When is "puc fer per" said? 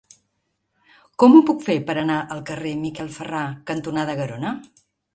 1.51-1.97